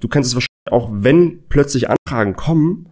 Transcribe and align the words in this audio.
Du 0.00 0.08
kennst 0.08 0.28
es 0.28 0.34
wahrscheinlich 0.34 0.48
auch, 0.70 0.90
wenn 0.92 1.40
plötzlich 1.48 1.88
Anfragen 1.90 2.36
kommen 2.36 2.86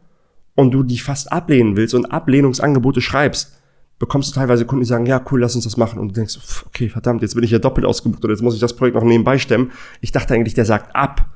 und 0.55 0.73
du 0.73 0.83
die 0.83 0.99
fast 0.99 1.33
ablehnen 1.33 1.77
willst 1.77 1.95
und 1.95 2.07
Ablehnungsangebote 2.07 3.01
schreibst, 3.01 3.53
bekommst 3.99 4.31
du 4.31 4.35
teilweise 4.35 4.67
Kunden, 4.67 4.83
die 4.83 4.89
sagen, 4.89 5.07
ja, 5.07 5.25
cool, 5.31 5.41
lass 5.41 5.55
uns 5.55 5.65
das 5.65 5.77
machen. 5.77 5.99
Und 5.99 6.09
du 6.09 6.15
denkst, 6.15 6.39
okay, 6.67 6.89
verdammt, 6.89 7.23
jetzt 7.23 7.35
bin 7.35 7.45
ich 7.45 7.51
ja 7.51 7.59
doppelt 7.59 7.87
ausgebucht 7.87 8.25
oder 8.25 8.33
jetzt 8.33 8.43
muss 8.43 8.55
ich 8.55 8.61
das 8.61 8.77
Projekt 8.77 8.97
noch 8.97 9.05
nebenbei 9.05 9.39
stemmen. 9.39 9.73
Ich 10.01 10.13
dachte 10.13 10.35
eigentlich, 10.35 10.55
der 10.55 10.65
sagt 10.65 10.95
ab. 10.95 11.31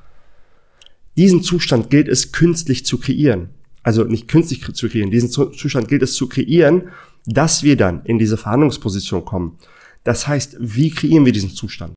Diesen 1.17 1.43
Zustand 1.43 1.89
gilt 1.89 2.07
es 2.07 2.31
künstlich 2.31 2.85
zu 2.85 2.97
kreieren. 2.97 3.49
Also 3.83 4.03
nicht 4.03 4.27
künstlich 4.27 4.63
zu 4.73 4.89
kreieren, 4.89 5.09
diesen 5.09 5.31
Zustand 5.31 5.87
gilt 5.87 6.03
es 6.03 6.13
zu 6.13 6.29
kreieren, 6.29 6.89
dass 7.25 7.63
wir 7.63 7.75
dann 7.75 8.05
in 8.05 8.19
diese 8.19 8.37
Verhandlungsposition 8.37 9.25
kommen. 9.25 9.57
Das 10.03 10.27
heißt, 10.27 10.57
wie 10.59 10.91
kreieren 10.91 11.25
wir 11.25 11.33
diesen 11.33 11.49
Zustand? 11.49 11.93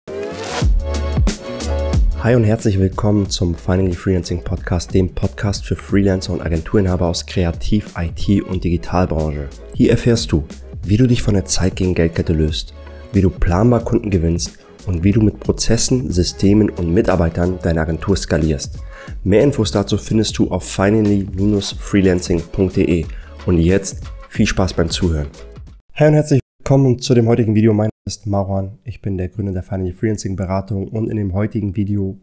Hi 2.25 2.35
und 2.37 2.45
herzlich 2.45 2.79
willkommen 2.79 3.29
zum 3.29 3.55
Finally 3.55 3.93
Freelancing 3.93 4.43
Podcast, 4.43 4.95
dem 4.95 5.15
Podcast 5.15 5.67
für 5.67 5.77
Freelancer 5.77 6.33
und 6.33 6.41
Agenturinhaber 6.41 7.07
aus 7.07 7.27
Kreativ-, 7.27 7.93
IT- 7.99 8.41
und 8.41 8.65
Digitalbranche. 8.65 9.51
Hier 9.75 9.91
erfährst 9.91 10.33
du, 10.33 10.45
wie 10.83 10.97
du 10.97 11.07
dich 11.07 11.23
von 11.23 11.35
der 11.35 11.45
Zeit 11.45 11.77
gegen 11.77 11.95
Geldkette 11.95 12.33
löst, 12.33 12.73
wie 13.13 13.21
du 13.21 13.29
planbar 13.29 13.81
Kunden 13.81 14.09
gewinnst 14.09 14.59
und 14.87 15.05
wie 15.05 15.13
du 15.13 15.21
mit 15.21 15.39
Prozessen, 15.39 16.11
Systemen 16.11 16.71
und 16.71 16.95
Mitarbeitern 16.95 17.59
deine 17.63 17.83
Agentur 17.83 18.17
skalierst. 18.17 18.79
Mehr 19.23 19.43
Infos 19.43 19.71
dazu 19.71 19.99
findest 19.99 20.39
du 20.39 20.51
auf 20.51 20.65
finally-freelancing.de. 20.65 23.05
Und 23.45 23.59
jetzt 23.59 23.99
viel 24.31 24.47
Spaß 24.47 24.73
beim 24.73 24.89
Zuhören. 24.89 25.29
Hi 25.93 26.09
und 26.09 26.15
herzlich 26.15 26.41
willkommen 26.65 26.99
zu 26.99 27.13
dem 27.13 27.29
heutigen 27.29 27.55
Video. 27.55 27.75
Mein 27.75 27.91
ist 28.07 28.27
Marwan. 28.27 28.79
Ich 28.85 29.03
bin 29.03 29.19
der 29.19 29.29
Gründer 29.29 29.53
der 29.53 29.63
Finally 29.63 29.93
Freelancing 29.93 30.35
Beratung 30.35 30.89
und 30.89 31.11
in 31.11 31.19
dem 31.19 31.35
heutigen 31.35 31.77
Video 31.77 32.19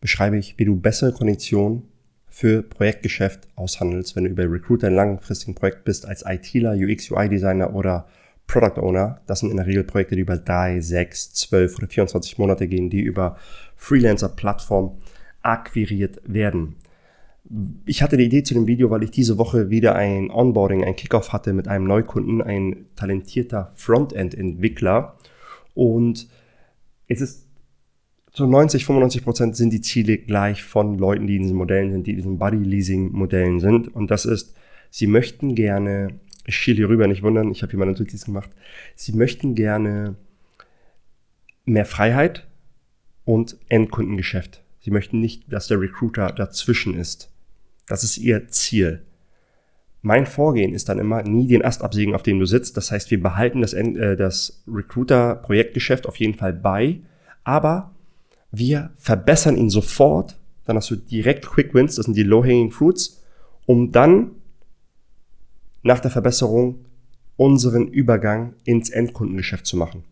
beschreibe 0.00 0.38
ich, 0.38 0.58
wie 0.58 0.64
du 0.64 0.74
bessere 0.74 1.12
Konditionen 1.12 1.82
für 2.26 2.62
Projektgeschäft 2.62 3.46
aushandelst, 3.56 4.16
wenn 4.16 4.24
du 4.24 4.30
über 4.30 4.50
Recruiter 4.50 4.88
in 4.88 4.94
langfristigen 4.94 5.54
Projekt 5.54 5.84
bist 5.84 6.08
als 6.08 6.24
ITler, 6.26 6.72
UX, 6.72 7.10
UI 7.10 7.28
Designer 7.28 7.74
oder 7.74 8.06
Product 8.46 8.80
Owner. 8.80 9.20
Das 9.26 9.40
sind 9.40 9.50
in 9.50 9.58
der 9.58 9.66
Regel 9.66 9.84
Projekte, 9.84 10.14
die 10.14 10.22
über 10.22 10.38
drei, 10.38 10.80
sechs, 10.80 11.34
zwölf 11.34 11.76
oder 11.76 11.86
24 11.86 12.38
Monate 12.38 12.66
gehen, 12.66 12.88
die 12.88 13.02
über 13.02 13.36
Freelancer-Plattform 13.76 14.96
akquiriert 15.42 16.22
werden 16.24 16.76
ich 17.84 18.02
hatte 18.02 18.16
die 18.16 18.24
Idee 18.24 18.42
zu 18.42 18.54
dem 18.54 18.66
Video, 18.66 18.90
weil 18.90 19.02
ich 19.02 19.10
diese 19.10 19.36
Woche 19.36 19.68
wieder 19.68 19.94
ein 19.94 20.30
Onboarding, 20.30 20.82
ein 20.82 20.96
Kickoff 20.96 21.32
hatte 21.32 21.52
mit 21.52 21.68
einem 21.68 21.86
Neukunden, 21.86 22.40
ein 22.40 22.86
talentierter 22.96 23.72
Frontend-Entwickler. 23.74 25.18
Und 25.74 26.28
es 27.06 27.20
ist 27.20 27.46
zu 28.32 28.46
90, 28.46 28.84
95 28.84 29.24
Prozent 29.24 29.56
sind 29.56 29.72
die 29.72 29.82
Ziele 29.82 30.18
gleich 30.18 30.62
von 30.62 30.98
Leuten, 30.98 31.26
die 31.26 31.36
in 31.36 31.42
diesen 31.42 31.56
Modellen 31.56 31.92
sind, 31.92 32.06
die 32.06 32.12
in 32.12 32.16
diesen 32.16 32.38
Buddy-Leasing-Modellen 32.38 33.60
sind. 33.60 33.94
Und 33.94 34.10
das 34.10 34.24
ist, 34.24 34.56
sie 34.90 35.06
möchten 35.06 35.54
gerne, 35.54 36.18
ich 36.46 36.56
schiele 36.56 36.78
hier 36.78 36.88
rüber, 36.88 37.06
nicht 37.06 37.22
wundern, 37.22 37.50
ich 37.50 37.62
habe 37.62 37.70
hier 37.70 37.78
meine 37.78 37.92
Notizen 37.92 38.32
gemacht, 38.32 38.50
sie 38.96 39.12
möchten 39.12 39.54
gerne 39.54 40.16
mehr 41.66 41.84
Freiheit 41.84 42.48
und 43.24 43.58
Endkundengeschäft. 43.68 44.62
Sie 44.80 44.90
möchten 44.90 45.20
nicht, 45.20 45.52
dass 45.52 45.68
der 45.68 45.80
Recruiter 45.80 46.32
dazwischen 46.32 46.94
ist. 46.94 47.33
Das 47.86 48.04
ist 48.04 48.18
ihr 48.18 48.48
Ziel. 48.48 49.02
Mein 50.02 50.26
Vorgehen 50.26 50.74
ist 50.74 50.88
dann 50.88 50.98
immer, 50.98 51.22
nie 51.22 51.48
den 51.48 51.64
Ast 51.64 51.82
absägen, 51.82 52.14
auf 52.14 52.22
dem 52.22 52.38
du 52.38 52.46
sitzt. 52.46 52.76
Das 52.76 52.90
heißt, 52.90 53.10
wir 53.10 53.22
behalten 53.22 53.62
das, 53.62 53.72
äh, 53.72 54.16
das 54.16 54.62
Recruiter-Projektgeschäft 54.68 56.06
auf 56.06 56.16
jeden 56.16 56.34
Fall 56.34 56.52
bei, 56.52 57.00
aber 57.42 57.92
wir 58.52 58.90
verbessern 58.96 59.56
ihn 59.56 59.70
sofort. 59.70 60.36
Dann 60.64 60.76
hast 60.76 60.90
du 60.90 60.96
direkt 60.96 61.46
Quick 61.46 61.74
Wins, 61.74 61.96
das 61.96 62.04
sind 62.04 62.16
die 62.16 62.22
Low-Hanging 62.22 62.70
Fruits, 62.70 63.22
um 63.66 63.92
dann 63.92 64.32
nach 65.82 66.00
der 66.00 66.10
Verbesserung 66.10 66.84
unseren 67.36 67.88
Übergang 67.88 68.54
ins 68.64 68.90
Endkundengeschäft 68.90 69.66
zu 69.66 69.76
machen. 69.76 70.04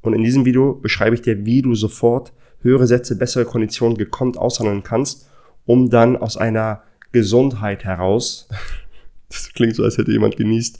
Und 0.00 0.14
in 0.14 0.22
diesem 0.22 0.44
Video 0.44 0.74
beschreibe 0.74 1.14
ich 1.14 1.22
dir, 1.22 1.44
wie 1.44 1.62
du 1.62 1.74
sofort 1.74 2.32
höhere 2.60 2.86
Sätze, 2.86 3.16
bessere 3.16 3.44
Konditionen 3.44 3.96
gekonnt 3.96 4.36
aushandeln 4.36 4.82
kannst, 4.82 5.28
um 5.66 5.90
dann 5.90 6.16
aus 6.16 6.36
einer 6.36 6.82
Gesundheit 7.12 7.84
heraus, 7.84 8.48
das 9.28 9.52
klingt 9.52 9.74
so, 9.76 9.84
als 9.84 9.98
hätte 9.98 10.12
jemand 10.12 10.36
genießt, 10.36 10.78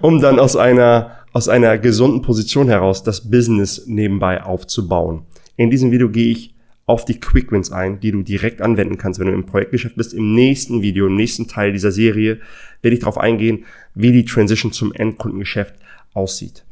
um 0.00 0.20
dann 0.20 0.38
aus 0.38 0.56
einer, 0.56 1.18
aus 1.32 1.48
einer 1.48 1.78
gesunden 1.78 2.22
Position 2.22 2.68
heraus 2.68 3.02
das 3.02 3.30
Business 3.30 3.86
nebenbei 3.86 4.42
aufzubauen. 4.42 5.22
In 5.56 5.70
diesem 5.70 5.90
Video 5.90 6.08
gehe 6.08 6.32
ich 6.32 6.54
auf 6.86 7.04
die 7.04 7.20
Quick 7.20 7.52
Wins 7.52 7.70
ein, 7.70 8.00
die 8.00 8.10
du 8.10 8.22
direkt 8.22 8.60
anwenden 8.60 8.98
kannst, 8.98 9.20
wenn 9.20 9.28
du 9.28 9.32
im 9.32 9.46
Projektgeschäft 9.46 9.94
bist. 9.94 10.12
Im 10.12 10.34
nächsten 10.34 10.82
Video, 10.82 11.06
im 11.06 11.14
nächsten 11.14 11.46
Teil 11.46 11.72
dieser 11.72 11.92
Serie 11.92 12.40
werde 12.82 12.94
ich 12.94 13.00
darauf 13.00 13.18
eingehen, 13.18 13.64
wie 13.94 14.10
die 14.10 14.24
Transition 14.24 14.72
zum 14.72 14.92
Endkundengeschäft 14.92 15.74
aussieht. 16.14 16.64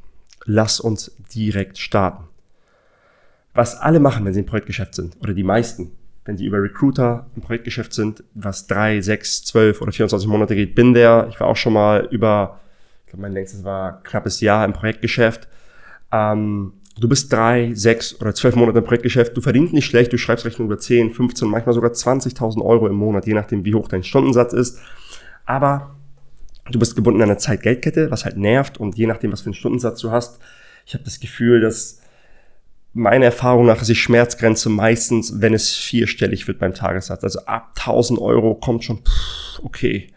Lass 0.45 0.81
uns 0.81 1.15
direkt 1.35 1.79
starten. 1.79 2.25
Was 3.55 3.77
alle 3.77 4.01
machen, 4.01 4.25
wenn 4.25 4.35
sie 4.35 4.41
im 4.41 4.47
Projektgeschäft 4.47 4.95
sind, 4.95 5.17
oder 5.21 5.35
die 5.35 5.45
meisten, 5.45 5.93
wenn 6.29 6.37
sie 6.37 6.45
über 6.45 6.63
Recruiter 6.63 7.27
im 7.35 7.41
Projektgeschäft 7.41 7.95
sind, 7.95 8.23
was 8.35 8.67
drei, 8.67 9.01
sechs, 9.01 9.43
zwölf 9.45 9.81
oder 9.81 9.93
24 9.93 10.29
Monate 10.29 10.55
geht, 10.55 10.75
bin 10.75 10.93
der. 10.93 11.27
Ich 11.31 11.41
war 11.41 11.47
auch 11.47 11.57
schon 11.57 11.73
mal 11.73 12.07
über, 12.11 12.61
ich 13.07 13.13
glaube, 13.13 13.23
mein 13.23 13.33
längstes 13.33 13.65
war 13.65 14.03
knappes 14.03 14.43
Jahr 14.43 14.63
im 14.67 14.75
Projektgeschäft. 14.75 15.49
Ähm, 16.13 16.75
du 17.01 17.09
bist 17.09 17.33
drei, 17.33 17.73
sechs 17.73 18.21
oder 18.21 18.35
zwölf 18.35 18.57
Monate 18.57 18.81
im 18.81 18.85
Projektgeschäft, 18.85 19.35
du 19.39 19.41
verdienst 19.41 19.73
nicht 19.73 19.87
schlecht, 19.87 20.13
du 20.13 20.19
schreibst 20.19 20.45
Rechnung 20.45 20.67
über 20.67 20.77
10, 20.77 21.15
15, 21.15 21.49
manchmal 21.49 21.75
sogar 21.75 21.93
20.000 21.93 22.63
Euro 22.63 22.89
im 22.89 22.97
Monat, 22.97 23.27
je 23.27 23.33
nachdem, 23.33 23.65
wie 23.65 23.75
hoch 23.75 23.89
dein 23.89 24.03
Stundensatz 24.03 24.53
ist. 24.53 24.81
Aber 25.47 25.97
du 26.71 26.79
bist 26.79 26.95
gebunden 26.95 27.23
an 27.23 27.31
eine 27.31 27.39
Zeit-Geld-Kette, 27.39 28.11
was 28.11 28.27
halt 28.27 28.37
nervt 28.37 28.77
und 28.77 28.99
je 28.99 29.07
nachdem, 29.07 29.33
was 29.33 29.41
für 29.41 29.47
einen 29.47 29.55
Stundensatz 29.55 30.03
du 30.03 30.11
hast, 30.11 30.41
ich 30.85 30.93
habe 30.93 31.05
das 31.05 31.21
Gefühl, 31.21 31.63
dass 31.63 32.03
meiner 32.99 33.27
Erfahrung 33.27 33.67
nach 33.67 33.81
ist 33.81 33.89
die 33.89 33.95
Schmerzgrenze 33.95 34.69
meistens, 34.69 35.41
wenn 35.41 35.55
es 35.55 35.75
vierstellig 35.75 36.49
wird 36.49 36.59
beim 36.59 36.75
Tagessatz. 36.75 37.23
Also 37.23 37.41
ab 37.47 37.73
1000 37.79 38.19
Euro 38.21 38.55
kommt 38.57 38.85
schon, 38.85 38.99
pff, 38.99 39.61
okay. 39.63 40.09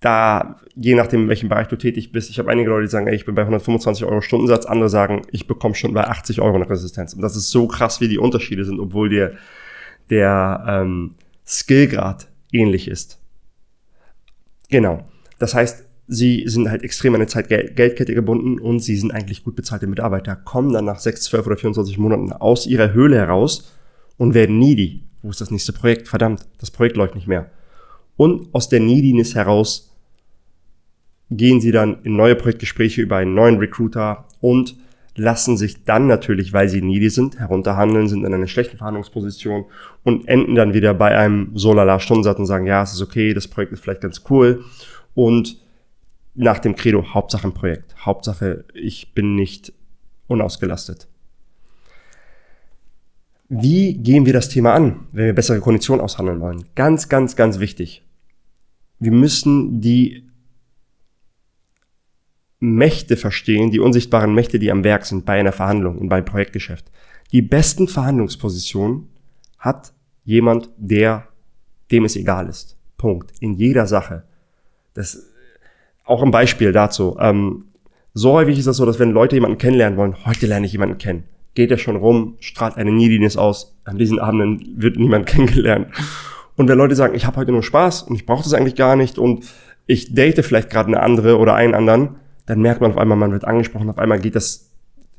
Da, 0.00 0.60
je 0.76 0.94
nachdem, 0.94 1.22
in 1.22 1.28
welchem 1.28 1.48
Bereich 1.48 1.66
du 1.68 1.76
tätig 1.76 2.12
bist, 2.12 2.30
ich 2.30 2.38
habe 2.38 2.50
einige 2.50 2.68
Leute, 2.68 2.82
die 2.82 2.90
sagen, 2.90 3.06
ey, 3.06 3.14
ich 3.14 3.24
bin 3.24 3.34
bei 3.34 3.42
125 3.42 4.04
Euro 4.04 4.20
Stundensatz, 4.20 4.66
andere 4.66 4.88
sagen, 4.88 5.22
ich 5.32 5.46
bekomme 5.46 5.74
schon 5.74 5.94
bei 5.94 6.04
80 6.04 6.40
Euro 6.40 6.54
eine 6.56 6.68
Resistenz. 6.68 7.14
Und 7.14 7.22
das 7.22 7.36
ist 7.36 7.50
so 7.50 7.66
krass, 7.66 8.00
wie 8.00 8.08
die 8.08 8.18
Unterschiede 8.18 8.64
sind, 8.64 8.78
obwohl 8.80 9.08
der, 9.08 9.32
der 10.10 10.64
ähm, 10.68 11.16
Skillgrad 11.46 12.28
ähnlich 12.52 12.86
ist. 12.86 13.18
Genau. 14.68 15.04
Das 15.38 15.54
heißt, 15.54 15.83
sie 16.06 16.44
sind 16.46 16.70
halt 16.70 16.82
extrem 16.82 17.14
an 17.14 17.20
eine 17.20 17.26
Zeit 17.26 17.48
Geldkette 17.48 18.14
gebunden 18.14 18.58
und 18.58 18.80
sie 18.80 18.96
sind 18.96 19.12
eigentlich 19.12 19.44
gut 19.44 19.56
bezahlte 19.56 19.86
Mitarbeiter, 19.86 20.36
kommen 20.36 20.72
dann 20.72 20.84
nach 20.84 20.98
6, 20.98 21.22
12 21.24 21.46
oder 21.46 21.56
24 21.56 21.98
Monaten 21.98 22.32
aus 22.32 22.66
ihrer 22.66 22.92
Höhle 22.92 23.16
heraus 23.16 23.72
und 24.16 24.34
werden 24.34 24.58
needy. 24.58 25.04
Wo 25.22 25.30
ist 25.30 25.40
das 25.40 25.50
nächste 25.50 25.72
Projekt? 25.72 26.08
Verdammt, 26.08 26.46
das 26.58 26.70
Projekt 26.70 26.96
läuft 26.96 27.14
nicht 27.14 27.26
mehr. 27.26 27.50
Und 28.16 28.54
aus 28.54 28.68
der 28.68 28.80
Neediness 28.80 29.34
heraus 29.34 29.96
gehen 31.30 31.60
sie 31.60 31.72
dann 31.72 32.02
in 32.02 32.16
neue 32.16 32.36
Projektgespräche 32.36 33.00
über 33.00 33.16
einen 33.16 33.34
neuen 33.34 33.58
Recruiter 33.58 34.28
und 34.40 34.76
lassen 35.16 35.56
sich 35.56 35.84
dann 35.84 36.06
natürlich, 36.06 36.52
weil 36.52 36.68
sie 36.68 36.82
needy 36.82 37.08
sind, 37.08 37.38
herunterhandeln, 37.38 38.08
sind 38.08 38.24
in 38.24 38.34
einer 38.34 38.46
schlechten 38.46 38.76
Verhandlungsposition 38.76 39.64
und 40.02 40.28
enden 40.28 40.54
dann 40.54 40.74
wieder 40.74 40.92
bei 40.92 41.16
einem 41.16 41.52
Solala-Stundensatz 41.54 42.38
und 42.38 42.46
sagen, 42.46 42.66
ja, 42.66 42.82
es 42.82 42.92
ist 42.92 43.02
okay, 43.02 43.32
das 43.32 43.48
Projekt 43.48 43.72
ist 43.72 43.80
vielleicht 43.80 44.00
ganz 44.00 44.22
cool 44.28 44.64
und 45.14 45.56
nach 46.34 46.58
dem 46.58 46.74
Credo 46.74 47.14
Hauptsache 47.14 47.46
ein 47.46 47.54
Projekt. 47.54 47.94
Hauptsache, 48.04 48.64
ich 48.74 49.14
bin 49.14 49.34
nicht 49.34 49.72
unausgelastet. 50.26 51.08
Wie 53.48 53.94
gehen 53.94 54.26
wir 54.26 54.32
das 54.32 54.48
Thema 54.48 54.74
an, 54.74 55.06
wenn 55.12 55.26
wir 55.26 55.34
bessere 55.34 55.60
Konditionen 55.60 56.02
aushandeln 56.02 56.40
wollen? 56.40 56.64
Ganz, 56.74 57.08
ganz, 57.08 57.36
ganz 57.36 57.60
wichtig. 57.60 58.02
Wir 58.98 59.12
müssen 59.12 59.80
die 59.80 60.28
Mächte 62.58 63.16
verstehen, 63.16 63.70
die 63.70 63.80
unsichtbaren 63.80 64.34
Mächte, 64.34 64.58
die 64.58 64.70
am 64.70 64.82
Werk 64.82 65.04
sind 65.04 65.26
bei 65.26 65.38
einer 65.38 65.52
Verhandlung 65.52 65.98
und 65.98 66.08
beim 66.08 66.24
Projektgeschäft. 66.24 66.90
Die 67.32 67.42
besten 67.42 67.86
Verhandlungspositionen 67.86 69.08
hat 69.58 69.92
jemand, 70.24 70.70
der 70.78 71.28
dem 71.90 72.06
es 72.06 72.16
egal 72.16 72.48
ist. 72.48 72.78
Punkt. 72.96 73.32
In 73.40 73.54
jeder 73.54 73.86
Sache. 73.86 74.24
Das 74.94 75.33
auch 76.04 76.22
ein 76.22 76.30
Beispiel 76.30 76.72
dazu. 76.72 77.16
Ähm, 77.20 77.66
so 78.12 78.32
häufig 78.32 78.58
ist 78.58 78.66
das 78.66 78.76
so, 78.76 78.86
dass 78.86 78.98
wenn 78.98 79.10
Leute 79.10 79.36
jemanden 79.36 79.58
kennenlernen 79.58 79.98
wollen, 79.98 80.24
heute 80.24 80.46
lerne 80.46 80.66
ich 80.66 80.72
jemanden 80.72 80.98
kennen. 80.98 81.24
Geht 81.54 81.70
er 81.70 81.78
schon 81.78 81.96
rum, 81.96 82.36
strahlt 82.40 82.76
eine 82.76 82.92
Neediness 82.92 83.36
aus. 83.36 83.76
An 83.84 83.98
diesen 83.98 84.18
Abenden 84.18 84.74
wird 84.76 84.96
niemand 84.96 85.26
kennengelernt. 85.26 85.88
Und 86.56 86.68
wenn 86.68 86.78
Leute 86.78 86.94
sagen, 86.94 87.14
ich 87.14 87.26
habe 87.26 87.36
heute 87.36 87.52
nur 87.52 87.62
Spaß 87.62 88.02
und 88.02 88.14
ich 88.14 88.26
brauche 88.26 88.44
das 88.44 88.54
eigentlich 88.54 88.76
gar 88.76 88.96
nicht 88.96 89.18
und 89.18 89.44
ich 89.86 90.14
date 90.14 90.44
vielleicht 90.44 90.70
gerade 90.70 90.88
eine 90.88 91.00
andere 91.00 91.38
oder 91.38 91.54
einen 91.54 91.74
anderen, 91.74 92.16
dann 92.46 92.60
merkt 92.60 92.80
man 92.80 92.92
auf 92.92 92.98
einmal, 92.98 93.18
man 93.18 93.32
wird 93.32 93.44
angesprochen, 93.44 93.90
auf 93.90 93.98
einmal 93.98 94.20
geht 94.20 94.36
das 94.36 94.70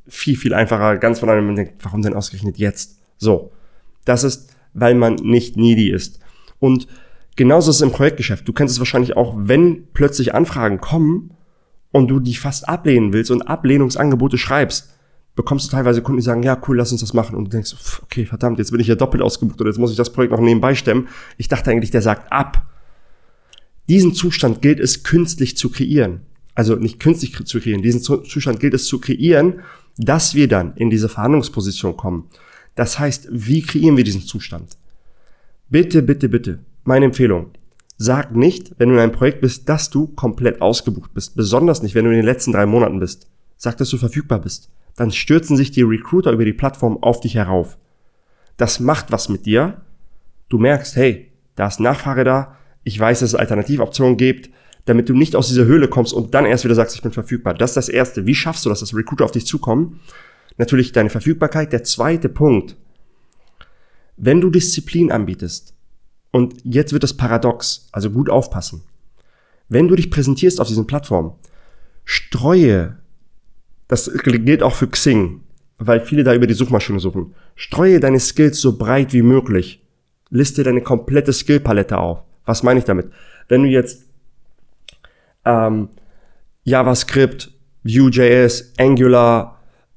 viel, 0.08 0.38
viel 0.38 0.54
einfacher, 0.54 0.98
ganz 0.98 1.20
von 1.20 1.30
einem, 1.30 1.46
man 1.48 1.56
denkt, 1.56 1.74
warum 1.84 2.02
denn 2.02 2.14
ausgerechnet 2.14 2.58
jetzt? 2.58 3.00
So. 3.18 3.52
Das 4.06 4.24
ist 4.24 4.56
weil 4.76 4.94
man 4.94 5.16
nicht 5.16 5.58
needy 5.58 5.90
ist. 5.90 6.20
Und 6.60 6.88
genauso 7.36 7.72
ist 7.72 7.78
es 7.78 7.82
im 7.82 7.92
Projektgeschäft. 7.92 8.48
Du 8.48 8.54
kennst 8.54 8.74
es 8.74 8.80
wahrscheinlich 8.80 9.18
auch, 9.18 9.36
wenn 9.38 9.88
plötzlich 9.94 10.34
Anfragen 10.34 10.80
kommen 10.80 11.32
und 11.92 12.08
du 12.08 12.20
die 12.20 12.36
fast 12.36 12.68
ablehnen 12.68 13.14
willst 13.14 13.32
und 13.32 13.44
Ablehnungsangebote 13.44 14.38
schreibst, 14.38 14.96
bekommst 15.36 15.68
du 15.68 15.72
teilweise 15.72 16.02
Kunden, 16.02 16.20
die 16.20 16.26
sagen, 16.26 16.44
ja, 16.44 16.62
cool, 16.68 16.78
lass 16.78 16.92
uns 16.92 17.02
das 17.02 17.14
machen. 17.14 17.36
Und 17.36 17.46
du 17.46 17.52
denkst, 17.52 17.76
okay, 18.04 18.26
verdammt, 18.26 18.58
jetzt 18.58 18.72
bin 18.72 18.80
ich 18.80 18.88
ja 18.88 18.96
doppelt 18.96 19.22
ausgebucht 19.22 19.60
oder 19.60 19.70
jetzt 19.70 19.80
muss 19.80 19.92
ich 19.92 19.98
das 19.98 20.12
Projekt 20.12 20.32
noch 20.32 20.40
nebenbei 20.40 20.76
stemmen. 20.76 21.08
Ich 21.38 21.48
dachte 21.48 21.72
eigentlich, 21.72 21.92
der 21.92 22.02
sagt 22.02 22.32
ab. 22.32 22.66
Diesen 23.88 24.14
Zustand 24.14 24.62
gilt 24.62 24.80
es 24.80 25.04
künstlich 25.04 25.58
zu 25.58 25.70
kreieren. 25.70 26.22
Also 26.56 26.76
nicht 26.76 27.02
künstlich 27.02 27.36
zu 27.46 27.60
kreieren, 27.60 27.82
diesen 27.82 28.02
Zustand 28.02 28.62
gilt 28.62 28.74
es 28.74 28.86
zu 28.86 29.00
kreieren, 29.00 29.60
dass 29.98 30.36
wir 30.36 30.48
dann 30.48 30.74
in 30.76 30.90
diese 30.90 31.10
Verhandlungsposition 31.10 31.98
kommen. 31.98 32.30
Das 32.76 32.98
heißt, 32.98 33.28
wie 33.30 33.62
kreieren 33.62 33.98
wir 33.98 34.06
diesen 34.06 34.22
Zustand? 34.22 34.78
Bitte, 35.70 36.02
bitte, 36.02 36.30
bitte, 36.30 36.60
meine 36.88 37.06
Empfehlung. 37.06 37.52
Sag 37.98 38.36
nicht, 38.36 38.74
wenn 38.78 38.90
du 38.90 38.96
in 38.96 39.02
einem 39.02 39.12
Projekt 39.12 39.42
bist, 39.42 39.70
dass 39.70 39.90
du 39.90 40.08
komplett 40.08 40.62
ausgebucht 40.62 41.14
bist. 41.14 41.36
Besonders 41.36 41.82
nicht, 41.82 41.96
wenn 41.96 42.06
du 42.06 42.12
in 42.12 42.18
den 42.18 42.26
letzten 42.26 42.52
drei 42.52 42.66
Monaten 42.66 43.00
bist. 43.00 43.28
Sag, 43.58 43.78
dass 43.78 43.90
du 43.90 43.98
verfügbar 43.98 44.40
bist. 44.40 44.70
Dann 44.96 45.12
stürzen 45.12 45.56
sich 45.58 45.72
die 45.72 45.82
Recruiter 45.82 46.32
über 46.32 46.46
die 46.46 46.54
Plattform 46.54 47.02
auf 47.02 47.20
dich 47.20 47.36
herauf. 47.36 47.78
Das 48.58 48.80
macht 48.80 49.12
was 49.12 49.30
mit 49.30 49.46
dir. 49.46 49.82
Du 50.50 50.58
merkst, 50.58 50.96
hey, 50.96 51.32
da 51.56 51.68
ist 51.68 51.80
Nachfrage 51.80 52.24
da. 52.24 52.58
Ich 52.84 53.00
weiß, 53.00 53.22
dass 53.22 53.30
es 53.30 53.36
Alternativoptionen 53.36 54.18
gibt 54.18 54.50
damit 54.86 55.10
du 55.10 55.14
nicht 55.14 55.36
aus 55.36 55.48
dieser 55.48 55.66
Höhle 55.66 55.88
kommst 55.88 56.14
und 56.14 56.34
dann 56.34 56.46
erst 56.46 56.64
wieder 56.64 56.76
sagst, 56.76 56.96
ich 56.96 57.02
bin 57.02 57.12
verfügbar. 57.12 57.56
Das 57.56 57.72
ist 57.72 57.78
das 57.78 57.90
Erste. 57.90 58.26
Wie 58.26 58.36
schaffst 58.36 58.66
du 58.66 58.70
das, 58.70 58.80
dass 58.80 58.96
Recruiter 58.96 59.26
auf 59.26 59.32
dich 59.32 59.46
zukommen? 59.46 60.00
Natürlich 60.58 60.92
deine 60.92 61.10
Verfügbarkeit. 61.10 61.74
Der 61.74 61.84
zweite 61.84 62.30
Punkt. 62.30 62.78
Wenn 64.16 64.42
du 64.42 64.50
Disziplin 64.50 65.12
anbietest, 65.12 65.74
und 66.36 66.54
jetzt 66.66 66.92
wird 66.92 67.04
das 67.04 67.14
paradox, 67.14 67.88
also 67.94 68.12
gut 68.12 68.30
aufpassen. 68.30 68.82
Wenn 69.70 69.88
du 69.88 69.96
dich 69.96 70.12
präsentierst 70.12 70.60
auf 70.60 70.68
diesen 70.68 70.86
Plattformen, 70.86 71.32
streue, 72.04 72.98
das 73.88 74.12
gilt 74.22 74.62
auch 74.62 74.74
für 74.74 74.90
Xing, 74.90 75.44
weil 75.78 76.02
viele 76.02 76.26
da 76.26 76.34
über 76.34 76.46
die 76.46 76.54
Suchmaschine 76.54 77.00
suchen, 77.00 77.34
streue 77.56 78.02
deine 78.02 78.20
Skills 78.20 78.60
so 78.60 78.78
breit 78.78 79.14
wie 79.14 79.22
möglich. 79.22 79.82
Liste 80.30 80.64
deine 80.64 80.82
komplette 80.82 81.32
Skillpalette 81.32 81.98
auf. 81.98 82.24
Was 82.44 82.64
meine 82.64 82.80
ich 82.80 82.86
damit? 82.86 83.14
Wenn 83.48 83.64
du 83.64 83.70
jetzt 83.70 84.04
ähm, 85.46 85.88
JavaScript, 86.66 87.50
Vue.js, 87.86 88.74
Angular, 88.78 89.55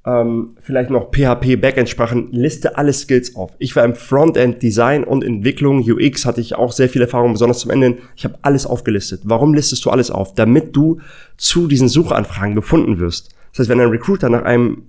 ähm, 0.08 0.56
vielleicht 0.60 0.90
noch 0.90 1.10
PHP, 1.10 1.60
Backend-Sprachen, 1.60 2.28
liste 2.32 2.78
alle 2.78 2.94
Skills 2.94 3.36
auf. 3.36 3.54
Ich 3.58 3.76
war 3.76 3.84
im 3.84 3.94
Frontend, 3.94 4.62
Design 4.62 5.04
und 5.04 5.22
Entwicklung, 5.22 5.80
UX 5.80 6.24
hatte 6.24 6.40
ich 6.40 6.54
auch 6.54 6.72
sehr 6.72 6.88
viel 6.88 7.02
Erfahrung, 7.02 7.32
besonders 7.32 7.58
zum 7.58 7.70
Ende. 7.70 7.98
Ich 8.16 8.24
habe 8.24 8.38
alles 8.40 8.64
aufgelistet. 8.64 9.20
Warum 9.24 9.52
listest 9.52 9.84
du 9.84 9.90
alles 9.90 10.10
auf? 10.10 10.34
Damit 10.34 10.74
du 10.74 11.00
zu 11.36 11.66
diesen 11.66 11.88
Suchanfragen 11.88 12.54
gefunden 12.54 12.98
wirst. 12.98 13.34
Das 13.52 13.60
heißt, 13.60 13.68
wenn 13.68 13.80
ein 13.80 13.90
Recruiter 13.90 14.30
nach 14.30 14.42
einem 14.42 14.84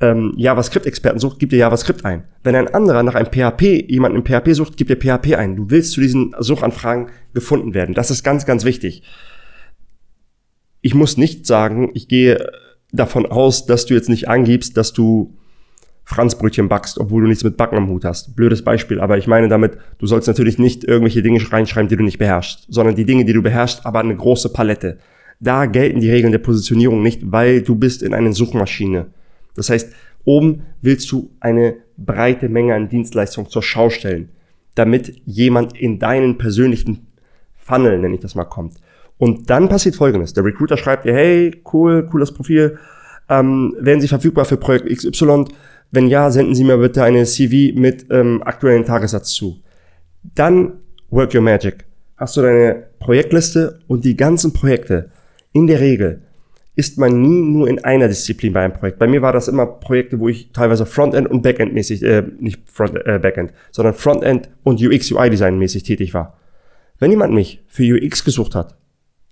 ähm, 0.00 0.34
JavaScript-Experten 0.36 1.18
sucht, 1.18 1.38
gibt 1.38 1.54
er 1.54 1.60
JavaScript 1.60 2.04
ein. 2.04 2.24
Wenn 2.42 2.54
ein 2.54 2.68
anderer 2.68 3.02
nach 3.02 3.14
einem 3.14 3.32
PHP, 3.32 3.90
jemanden 3.90 4.18
im 4.18 4.24
PHP 4.24 4.52
sucht, 4.54 4.76
gibt 4.76 4.90
er 4.90 4.96
PHP 4.96 5.34
ein. 5.34 5.56
Du 5.56 5.70
willst 5.70 5.92
zu 5.92 6.00
diesen 6.02 6.34
Suchanfragen 6.38 7.08
gefunden 7.32 7.72
werden. 7.72 7.94
Das 7.94 8.10
ist 8.10 8.22
ganz, 8.22 8.44
ganz 8.44 8.64
wichtig 8.64 9.02
ich 10.80 10.94
muss 10.94 11.16
nicht 11.16 11.46
sagen, 11.46 11.90
ich 11.94 12.08
gehe 12.08 12.50
davon 12.92 13.26
aus, 13.26 13.66
dass 13.66 13.86
du 13.86 13.94
jetzt 13.94 14.08
nicht 14.08 14.28
angibst, 14.28 14.76
dass 14.76 14.92
du 14.92 15.34
Franzbrötchen 16.04 16.68
backst, 16.68 16.98
obwohl 16.98 17.22
du 17.22 17.28
nichts 17.28 17.44
mit 17.44 17.58
Backen 17.58 17.76
am 17.76 17.88
Hut 17.88 18.06
hast. 18.06 18.34
Blödes 18.34 18.64
Beispiel, 18.64 18.98
aber 18.98 19.18
ich 19.18 19.26
meine 19.26 19.48
damit, 19.48 19.76
du 19.98 20.06
sollst 20.06 20.26
natürlich 20.26 20.58
nicht 20.58 20.84
irgendwelche 20.84 21.22
Dinge 21.22 21.40
reinschreiben, 21.52 21.88
die 21.88 21.96
du 21.96 22.02
nicht 22.02 22.16
beherrschst, 22.16 22.66
sondern 22.70 22.96
die 22.96 23.04
Dinge, 23.04 23.26
die 23.26 23.34
du 23.34 23.42
beherrschst, 23.42 23.84
aber 23.84 24.00
eine 24.00 24.16
große 24.16 24.50
Palette. 24.50 24.98
Da 25.38 25.66
gelten 25.66 26.00
die 26.00 26.10
Regeln 26.10 26.32
der 26.32 26.38
Positionierung 26.38 27.02
nicht, 27.02 27.30
weil 27.30 27.60
du 27.60 27.74
bist 27.74 28.02
in 28.02 28.14
einer 28.14 28.32
Suchmaschine. 28.32 29.08
Das 29.54 29.68
heißt, 29.68 29.92
oben 30.24 30.62
willst 30.80 31.12
du 31.12 31.30
eine 31.40 31.76
breite 31.98 32.48
Menge 32.48 32.74
an 32.74 32.88
Dienstleistungen 32.88 33.50
zur 33.50 33.62
Schau 33.62 33.90
stellen, 33.90 34.30
damit 34.76 35.20
jemand 35.26 35.76
in 35.76 35.98
deinen 35.98 36.38
persönlichen 36.38 37.06
Funnel, 37.54 37.98
nenne 37.98 38.14
ich 38.14 38.20
das 38.20 38.34
mal, 38.34 38.44
kommt. 38.44 38.76
Und 39.18 39.50
dann 39.50 39.68
passiert 39.68 39.96
Folgendes. 39.96 40.32
Der 40.32 40.44
Recruiter 40.44 40.76
schreibt 40.76 41.04
dir, 41.04 41.12
hey, 41.12 41.62
cool, 41.72 42.06
cooles 42.06 42.32
Profil. 42.32 42.78
Ähm, 43.28 43.74
werden 43.78 44.00
Sie 44.00 44.08
verfügbar 44.08 44.44
für 44.44 44.56
Projekt 44.56 44.88
XY? 44.88 45.44
Wenn 45.90 46.06
ja, 46.06 46.30
senden 46.30 46.54
Sie 46.54 46.64
mir 46.64 46.78
bitte 46.78 47.02
eine 47.02 47.24
CV 47.24 47.78
mit 47.78 48.06
ähm, 48.10 48.42
aktuellen 48.42 48.84
Tagessatz 48.84 49.32
zu. 49.32 49.60
Dann 50.34 50.74
work 51.10 51.34
your 51.34 51.40
magic. 51.40 51.84
Hast 52.16 52.36
du 52.36 52.42
deine 52.42 52.84
Projektliste 52.98 53.80
und 53.86 54.04
die 54.04 54.16
ganzen 54.16 54.52
Projekte. 54.52 55.10
In 55.52 55.66
der 55.66 55.80
Regel 55.80 56.22
ist 56.78 56.96
man 56.96 57.20
nie 57.20 57.42
nur 57.42 57.68
in 57.68 57.82
einer 57.84 58.06
Disziplin 58.06 58.52
bei 58.52 58.64
einem 58.64 58.72
Projekt. 58.72 59.00
Bei 59.00 59.08
mir 59.08 59.20
war 59.20 59.32
das 59.32 59.48
immer 59.48 59.66
Projekte, 59.66 60.20
wo 60.20 60.28
ich 60.28 60.52
teilweise 60.52 60.86
Frontend 60.86 61.28
und 61.28 61.42
Backend 61.42 61.74
mäßig, 61.74 62.04
äh, 62.04 62.22
nicht 62.38 62.60
Front, 62.70 62.94
äh, 63.04 63.18
Backend, 63.18 63.52
sondern 63.72 63.94
Frontend 63.94 64.48
und 64.62 64.80
UX 64.80 65.10
UI 65.10 65.28
Design 65.30 65.58
mäßig 65.58 65.82
tätig 65.82 66.14
war. 66.14 66.36
Wenn 67.00 67.10
jemand 67.10 67.34
mich 67.34 67.64
für 67.66 67.82
UX 67.82 68.24
gesucht 68.24 68.54
hat, 68.54 68.76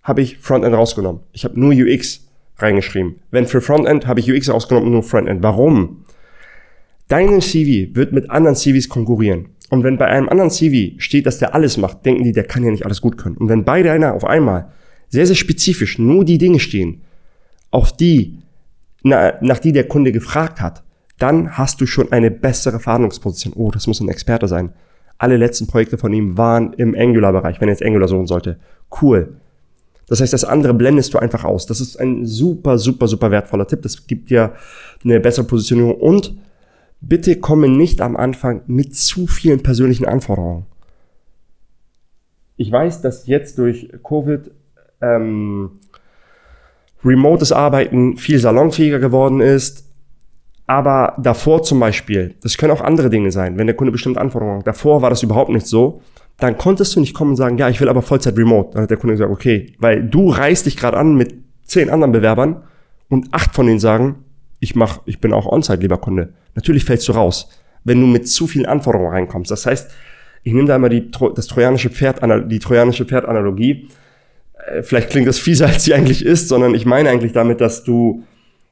habe 0.06 0.22
ich 0.22 0.38
Frontend 0.38 0.74
rausgenommen. 0.74 1.20
Ich 1.32 1.44
habe 1.44 1.58
nur 1.58 1.72
UX 1.72 2.28
reingeschrieben. 2.58 3.16
Wenn 3.32 3.46
für 3.46 3.60
Frontend 3.60 4.06
habe 4.06 4.20
ich 4.20 4.30
UX 4.30 4.48
rausgenommen 4.48 4.86
und 4.86 4.92
nur 4.92 5.02
Frontend. 5.02 5.42
Warum? 5.42 6.04
Deine 7.08 7.40
CV 7.40 7.94
wird 7.94 8.12
mit 8.12 8.30
anderen 8.30 8.54
CVs 8.54 8.88
konkurrieren. 8.88 9.48
Und 9.68 9.82
wenn 9.82 9.98
bei 9.98 10.06
einem 10.06 10.28
anderen 10.28 10.50
CV 10.50 10.94
steht, 10.98 11.26
dass 11.26 11.38
der 11.38 11.54
alles 11.54 11.76
macht, 11.76 12.06
denken 12.06 12.22
die, 12.22 12.32
der 12.32 12.44
kann 12.44 12.62
ja 12.62 12.70
nicht 12.70 12.84
alles 12.84 13.00
gut 13.00 13.18
können. 13.18 13.36
Und 13.36 13.48
wenn 13.48 13.64
beide 13.64 13.90
einer 13.90 14.14
auf 14.14 14.24
einmal 14.24 14.70
sehr, 15.08 15.26
sehr 15.26 15.34
spezifisch 15.34 15.98
nur 15.98 16.24
die 16.24 16.38
Dinge 16.38 16.60
stehen, 16.60 17.02
auf 17.72 17.92
die, 17.92 18.38
na, 19.02 19.34
nach 19.40 19.58
die 19.58 19.72
der 19.72 19.88
Kunde 19.88 20.12
gefragt 20.12 20.60
hat, 20.60 20.84
dann 21.18 21.58
hast 21.58 21.80
du 21.80 21.86
schon 21.86 22.12
eine 22.12 22.30
bessere 22.30 22.78
Verhandlungsposition. 22.78 23.54
Oh, 23.56 23.72
das 23.72 23.88
muss 23.88 24.00
ein 24.00 24.08
Experte 24.08 24.46
sein. 24.46 24.72
Alle 25.18 25.36
letzten 25.36 25.66
Projekte 25.66 25.98
von 25.98 26.12
ihm 26.12 26.38
waren 26.38 26.74
im 26.74 26.94
Angular-Bereich, 26.94 27.60
wenn 27.60 27.68
er 27.68 27.72
jetzt 27.72 27.84
Angular 27.84 28.06
suchen 28.06 28.26
sollte. 28.26 28.60
Cool. 29.02 29.40
Das 30.08 30.20
heißt, 30.20 30.32
das 30.32 30.44
andere 30.44 30.74
blendest 30.74 31.14
du 31.14 31.18
einfach 31.18 31.44
aus. 31.44 31.66
Das 31.66 31.80
ist 31.80 31.98
ein 31.98 32.26
super, 32.26 32.78
super, 32.78 33.08
super 33.08 33.30
wertvoller 33.30 33.66
Tipp. 33.66 33.82
Das 33.82 34.06
gibt 34.06 34.30
dir 34.30 34.52
eine 35.04 35.20
bessere 35.20 35.44
Positionierung. 35.44 35.94
Und 35.94 36.34
bitte 37.00 37.36
komme 37.36 37.68
nicht 37.68 38.00
am 38.00 38.16
Anfang 38.16 38.62
mit 38.66 38.94
zu 38.94 39.26
vielen 39.26 39.62
persönlichen 39.62 40.06
Anforderungen. 40.06 40.66
Ich 42.56 42.70
weiß, 42.70 43.02
dass 43.02 43.26
jetzt 43.26 43.58
durch 43.58 43.90
Covid 44.02 44.50
ähm, 45.02 45.72
remotes 47.04 47.52
Arbeiten 47.52 48.16
viel 48.16 48.38
salonfähiger 48.38 48.98
geworden 48.98 49.40
ist. 49.40 49.84
Aber 50.68 51.14
davor 51.18 51.62
zum 51.62 51.78
Beispiel, 51.78 52.34
das 52.42 52.56
können 52.56 52.72
auch 52.72 52.80
andere 52.80 53.08
Dinge 53.10 53.30
sein, 53.30 53.56
wenn 53.56 53.66
der 53.66 53.76
Kunde 53.76 53.92
bestimmte 53.92 54.20
Anforderungen 54.20 54.58
hat. 54.60 54.66
Davor 54.66 55.02
war 55.02 55.10
das 55.10 55.22
überhaupt 55.22 55.50
nicht 55.50 55.66
so 55.66 56.00
dann 56.38 56.58
konntest 56.58 56.94
du 56.94 57.00
nicht 57.00 57.14
kommen 57.14 57.30
und 57.30 57.36
sagen, 57.36 57.56
ja, 57.58 57.68
ich 57.68 57.80
will 57.80 57.88
aber 57.88 58.02
Vollzeit 58.02 58.36
remote. 58.36 58.70
Dann 58.74 58.82
hat 58.82 58.90
der 58.90 58.98
Kunde 58.98 59.14
gesagt, 59.14 59.32
okay, 59.32 59.72
weil 59.78 60.02
du 60.02 60.28
reißt 60.28 60.66
dich 60.66 60.76
gerade 60.76 60.96
an 60.96 61.14
mit 61.14 61.34
zehn 61.64 61.90
anderen 61.90 62.12
Bewerbern 62.12 62.62
und 63.08 63.28
acht 63.32 63.54
von 63.54 63.66
denen 63.66 63.80
sagen, 63.80 64.24
ich 64.60 64.74
mach, 64.74 65.00
ich 65.06 65.20
bin 65.20 65.32
auch 65.32 65.46
on-site, 65.46 65.80
lieber 65.80 65.98
Kunde. 65.98 66.34
Natürlich 66.54 66.84
fällst 66.84 67.08
du 67.08 67.12
raus, 67.12 67.48
wenn 67.84 68.00
du 68.00 68.06
mit 68.06 68.28
zu 68.28 68.46
vielen 68.46 68.66
Anforderungen 68.66 69.10
reinkommst. 69.10 69.50
Das 69.50 69.66
heißt, 69.66 69.90
ich 70.42 70.52
nehme 70.52 70.68
da 70.68 70.76
immer 70.76 70.88
die, 70.88 71.10
das 71.34 71.46
trojanische 71.46 71.90
Pferd, 71.90 72.20
die 72.50 72.58
trojanische 72.58 73.04
Pferd-Analogie. 73.04 73.88
Äh, 74.66 74.82
vielleicht 74.82 75.10
klingt 75.10 75.26
das 75.26 75.38
fieser, 75.38 75.66
als 75.66 75.84
sie 75.84 75.94
eigentlich 75.94 76.24
ist, 76.24 76.48
sondern 76.48 76.74
ich 76.74 76.86
meine 76.86 77.08
eigentlich 77.08 77.32
damit, 77.32 77.60
dass 77.60 77.84
du 77.84 78.24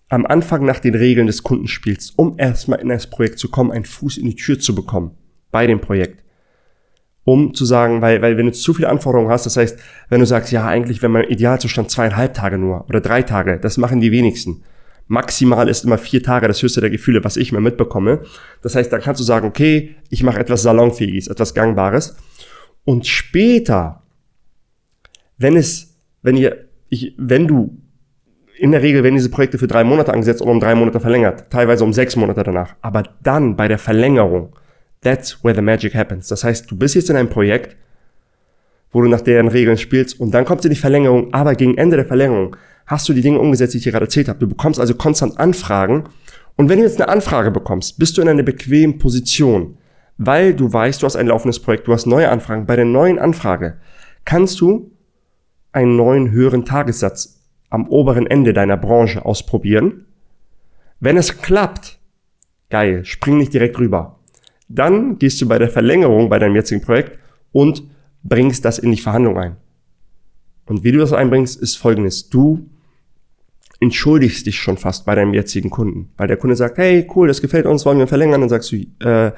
am 0.09 0.26
Anfang 0.26 0.64
nach 0.64 0.80
den 0.80 0.94
Regeln 0.94 1.26
des 1.26 1.42
Kunden 1.42 1.66
spielst, 1.66 2.12
um 2.16 2.35
erstmal 2.38 2.80
in 2.80 2.88
das 2.88 3.09
Projekt 3.09 3.38
zu 3.38 3.50
kommen, 3.50 3.73
einen 3.73 3.87
Fuß 3.87 4.18
in 4.18 4.26
die 4.26 4.37
Tür 4.37 4.59
zu 4.59 4.75
bekommen 4.75 5.12
bei 5.50 5.66
dem 5.66 5.80
Projekt 5.80 6.24
um 7.25 7.54
zu 7.54 7.64
sagen, 7.64 8.02
weil, 8.02 8.21
weil 8.23 8.37
wenn 8.37 8.47
du 8.47 8.52
zu 8.52 8.75
viele 8.75 8.88
Anforderungen 8.88 9.31
hast, 9.31 9.47
das 9.47 9.57
heißt, 9.57 9.78
wenn 10.11 10.21
du 10.21 10.26
sagst, 10.26 10.52
ja, 10.52 10.66
eigentlich, 10.66 11.02
wenn 11.02 11.11
man 11.11 11.25
Idealzustand 11.25 11.90
zweieinhalb 11.90 12.35
Tage 12.35 12.59
nur 12.59 12.85
oder 12.88 13.00
drei 13.00 13.23
Tage, 13.23 13.59
das 13.59 13.78
machen 13.78 14.00
die 14.00 14.12
wenigsten. 14.12 14.62
Maximal 15.07 15.69
ist 15.69 15.85
immer 15.85 15.99
vier 15.99 16.23
Tage 16.23 16.49
das 16.49 16.62
höchste 16.62 16.81
der 16.81 16.90
Gefühle, 16.90 17.25
was 17.25 17.37
ich 17.37 17.52
mir 17.52 17.61
mitbekomme. 17.61 18.21
Das 18.62 18.75
heißt, 18.75 18.93
dann 18.93 19.02
kannst 19.02 19.21
du 19.21 19.25
sagen, 19.25 19.47
okay, 19.47 19.97
ich 20.09 20.23
mache 20.23 20.38
etwas 20.38 20.62
Salonfähiges, 20.62 21.28
etwas 21.28 21.54
Gangbares. 21.54 22.16
Und 22.85 23.07
später, 23.07 24.02
wenn 25.37 25.57
es, 25.57 25.99
wenn 26.23 26.37
ihr, 26.37 26.69
ich, 26.88 27.14
wenn 27.19 27.47
du, 27.47 27.76
in 28.57 28.71
der 28.71 28.83
Regel 28.83 29.02
werden 29.02 29.16
diese 29.16 29.31
Projekte 29.31 29.59
für 29.59 29.66
drei 29.66 29.85
Monate 29.85 30.12
angesetzt 30.12 30.40
und 30.40 30.49
um 30.49 30.61
drei 30.61 30.75
Monate 30.75 31.00
verlängert, 31.00 31.50
teilweise 31.50 31.85
um 31.85 31.93
sechs 31.93 32.16
Monate 32.16 32.43
danach. 32.43 32.75
Aber 32.81 33.02
dann 33.23 33.57
bei 33.57 33.69
der 33.69 33.78
Verlängerung, 33.78 34.54
That's 35.04 35.44
where 35.44 35.54
the 35.54 35.62
magic 35.62 35.94
happens. 35.94 36.26
Das 36.28 36.42
heißt, 36.42 36.70
du 36.70 36.76
bist 36.76 36.94
jetzt 36.94 37.11
in 37.11 37.16
einem 37.16 37.28
Projekt, 37.28 37.76
wo 38.90 39.02
du 39.02 39.08
nach 39.08 39.20
deren 39.20 39.49
Regeln 39.49 39.78
spielst 39.78 40.18
und 40.18 40.32
dann 40.32 40.44
kommt 40.44 40.64
dir 40.64 40.68
die 40.68 40.76
Verlängerung, 40.76 41.32
aber 41.32 41.54
gegen 41.54 41.76
Ende 41.76 41.96
der 41.96 42.06
Verlängerung 42.06 42.56
hast 42.87 43.08
du 43.08 43.12
die 43.12 43.20
Dinge 43.20 43.38
umgesetzt, 43.38 43.75
die 43.75 43.78
ich 43.78 43.84
dir 43.84 43.92
gerade 43.92 44.06
erzählt 44.06 44.28
habe. 44.28 44.38
Du 44.38 44.49
bekommst 44.49 44.80
also 44.80 44.94
konstant 44.94 45.38
Anfragen 45.38 46.04
und 46.56 46.68
wenn 46.68 46.78
du 46.78 46.84
jetzt 46.84 47.00
eine 47.00 47.11
Anfrage 47.11 47.50
bekommst, 47.50 47.99
bist 47.99 48.16
du 48.16 48.23
in 48.23 48.28
einer 48.28 48.42
bequemen 48.42 48.99
Position, 48.99 49.76
weil 50.16 50.54
du 50.54 50.73
weißt, 50.73 51.02
du 51.02 51.06
hast 51.06 51.16
ein 51.16 51.26
laufendes 51.26 51.61
Projekt, 51.61 51.88
du 51.88 51.92
hast 51.92 52.06
neue 52.06 52.30
Anfragen. 52.30 52.66
Bei 52.66 52.76
der 52.76 52.84
neuen 52.84 53.18
Anfrage 53.18 53.78
kannst 54.25 54.61
du 54.61 54.92
einen 55.73 55.96
neuen 55.96 56.30
höheren 56.30 56.64
Tagessatz 56.64 57.42
am 57.70 57.88
oberen 57.88 58.28
Ende 58.28 58.52
deiner 58.52 58.76
Branche 58.76 59.25
ausprobieren. 59.25 60.06
Wenn 61.00 61.16
es 61.16 61.42
klappt, 61.42 61.99
geil, 62.70 63.04
spring 63.04 63.38
nicht 63.38 63.52
direkt 63.52 63.78
rüber. 63.78 64.20
Dann 64.68 65.18
gehst 65.18 65.40
du 65.40 65.49
bei 65.49 65.59
der 65.59 65.68
Verlängerung 65.68 66.28
bei 66.28 66.38
deinem 66.38 66.56
jetzigen 66.56 66.80
Projekt 66.80 67.18
und 67.52 67.83
bringst 68.23 68.64
das 68.64 68.78
in 68.78 68.90
die 68.90 69.00
Verhandlung 69.00 69.38
ein. 69.38 69.56
Und 70.66 70.83
wie 70.85 70.92
du 70.92 70.99
das 70.99 71.12
einbringst, 71.12 71.61
ist 71.61 71.76
folgendes. 71.76 72.30
Du 72.30 72.71
entschuldigst 73.80 74.47
dich 74.47 74.56
schon 74.56 74.78
fast 74.78 75.04
bei 75.04 75.14
deinem 75.14 75.35
jetzigen 75.35 75.71
Kunden. 75.71 76.11
Weil 76.16 76.28
der 76.28 76.37
Kunde 76.37 76.56
sagt, 76.56 76.78
hey, 76.78 77.06
cool, 77.14 77.28
das 77.28 77.42
gefällt 77.42 77.66
uns, 77.66 77.85
wollen 77.85 77.99
wir 77.99 78.06
verlängern. 78.06 78.40
Dann 78.40 78.50
sagst 78.50 78.73
du, 78.73 78.76
äh, 79.06 79.33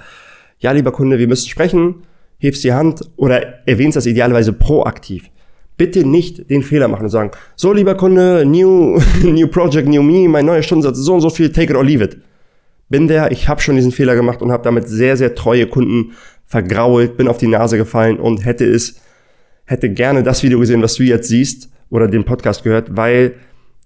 ja, 0.59 0.73
lieber 0.73 0.93
Kunde, 0.93 1.19
wir 1.19 1.27
müssen 1.27 1.49
sprechen, 1.49 2.03
hebst 2.39 2.65
die 2.65 2.73
Hand 2.73 3.11
oder 3.17 3.67
erwähnst 3.67 3.97
das 3.97 4.07
idealerweise 4.07 4.53
proaktiv. 4.53 5.31
Bitte 5.77 6.07
nicht 6.07 6.49
den 6.49 6.63
Fehler 6.63 6.89
machen 6.89 7.05
und 7.05 7.11
sagen, 7.11 7.33
so 7.55 7.73
lieber 7.73 7.97
Kunde, 7.97 8.45
new, 8.47 8.99
new 9.23 9.49
project, 9.49 9.89
new 9.89 10.03
me, 10.03 10.29
mein 10.29 10.47
neuer 10.47 10.63
Stundensatz, 10.63 10.99
so 10.99 11.15
und 11.15 11.21
so 11.21 11.29
viel, 11.29 11.53
take 11.53 11.73
it 11.73 11.77
or 11.77 11.85
leave 11.85 12.03
it. 12.03 12.17
Bin 12.89 13.09
der, 13.09 13.33
ich 13.33 13.49
habe 13.49 13.61
schon 13.61 13.77
diesen 13.77 13.93
Fehler 13.93 14.15
gemacht 14.15 14.43
und 14.43 14.53
habe 14.53 14.63
damit 14.63 14.89
sehr, 14.89 15.17
sehr 15.17 15.35
treue 15.35 15.67
Kunden 15.67 16.13
vergrault, 16.45 17.17
bin 17.17 17.29
auf 17.29 17.39
die 17.39 17.49
Nase 17.49 17.77
gefallen 17.77 18.19
und 18.19 18.45
hätte 18.45 18.65
es, 18.65 19.01
hätte 19.65 19.91
gerne 19.91 20.23
das 20.23 20.43
Video 20.43 20.61
gesehen, 20.61 20.83
was 20.83 20.95
du 20.95 21.03
jetzt 21.03 21.29
siehst 21.29 21.69
oder 21.91 22.07
den 22.07 22.25
Podcast 22.25 22.63
gehört, 22.63 22.97
weil 22.97 23.35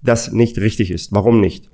das 0.03 0.33
nicht 0.33 0.59
richtig 0.59 0.91
ist. 0.91 1.13
Warum 1.13 1.41
nicht? 1.41 1.71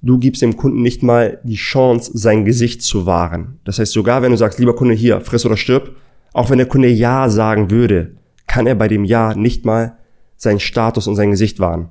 Du 0.00 0.18
gibst 0.18 0.42
dem 0.42 0.56
Kunden 0.56 0.82
nicht 0.82 1.02
mal 1.02 1.40
die 1.42 1.56
Chance, 1.56 2.12
sein 2.14 2.44
Gesicht 2.44 2.82
zu 2.82 3.06
wahren. 3.06 3.58
Das 3.64 3.78
heißt, 3.78 3.92
sogar 3.92 4.22
wenn 4.22 4.30
du 4.30 4.36
sagst, 4.36 4.58
lieber 4.58 4.76
Kunde, 4.76 4.94
hier, 4.94 5.20
friss 5.20 5.44
oder 5.44 5.56
stirb, 5.56 5.96
auch 6.32 6.50
wenn 6.50 6.58
der 6.58 6.68
Kunde 6.68 6.88
Ja 6.88 7.28
sagen 7.28 7.70
würde, 7.70 8.12
kann 8.46 8.66
er 8.66 8.76
bei 8.76 8.86
dem 8.88 9.04
Ja 9.04 9.34
nicht 9.34 9.64
mal 9.64 9.96
seinen 10.36 10.60
Status 10.60 11.06
und 11.08 11.16
sein 11.16 11.32
Gesicht 11.32 11.58
wahren. 11.58 11.88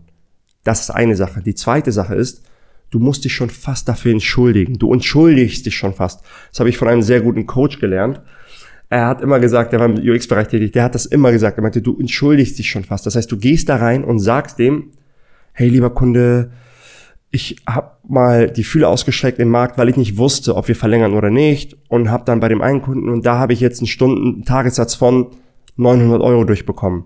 Das 0.63 0.81
ist 0.81 0.89
eine 0.89 1.15
Sache. 1.15 1.41
Die 1.41 1.55
zweite 1.55 1.91
Sache 1.91 2.15
ist, 2.15 2.43
du 2.89 2.99
musst 2.99 3.25
dich 3.25 3.33
schon 3.33 3.49
fast 3.49 3.87
dafür 3.87 4.11
entschuldigen. 4.11 4.77
Du 4.79 4.93
entschuldigst 4.93 5.65
dich 5.65 5.75
schon 5.75 5.93
fast. 5.93 6.23
Das 6.51 6.59
habe 6.59 6.69
ich 6.69 6.77
von 6.77 6.87
einem 6.87 7.01
sehr 7.01 7.21
guten 7.21 7.45
Coach 7.45 7.79
gelernt. 7.79 8.21
Er 8.89 9.07
hat 9.07 9.21
immer 9.21 9.39
gesagt, 9.39 9.73
der 9.73 9.79
war 9.79 9.87
im 9.87 9.97
UX-Bereich 9.97 10.47
tätig, 10.47 10.71
der 10.71 10.83
hat 10.83 10.95
das 10.95 11.05
immer 11.05 11.31
gesagt. 11.31 11.57
Er 11.57 11.61
meinte, 11.61 11.81
du 11.81 11.99
entschuldigst 11.99 12.57
dich 12.57 12.69
schon 12.69 12.85
fast. 12.85 13.05
Das 13.05 13.15
heißt, 13.15 13.31
du 13.31 13.37
gehst 13.37 13.67
da 13.67 13.75
rein 13.75 14.05
und 14.05 14.19
sagst 14.19 14.59
dem, 14.59 14.91
hey 15.51 15.67
lieber 15.67 15.89
Kunde, 15.89 16.51
ich 17.29 17.57
habe 17.67 17.91
mal 18.07 18.49
die 18.49 18.63
Fühle 18.63 18.87
ausgestreckt 18.87 19.39
im 19.39 19.49
Markt, 19.49 19.77
weil 19.77 19.89
ich 19.89 19.97
nicht 19.97 20.17
wusste, 20.17 20.55
ob 20.55 20.69
wir 20.69 20.75
verlängern 20.75 21.13
oder 21.13 21.29
nicht 21.29 21.75
und 21.89 22.09
habe 22.09 22.23
dann 22.23 22.39
bei 22.39 22.47
dem 22.47 22.61
einen 22.61 22.81
Kunden 22.81 23.09
und 23.09 23.25
da 23.25 23.37
habe 23.37 23.51
ich 23.51 23.59
jetzt 23.59 23.79
einen 23.79 23.87
Stunden 23.87 24.45
Tagessatz 24.45 24.95
von 24.95 25.27
900 25.75 26.21
Euro 26.21 26.45
durchbekommen. 26.45 27.03